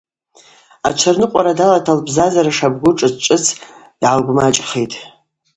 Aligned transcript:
Ачварныкъвара 0.87 1.53
далата 1.59 1.91
лбзазара 1.97 2.51
шабгу 2.57 2.91
шӏыц-шӏыц 2.97 3.45
йгӏалгвмачӏхитӏ. 3.55 4.97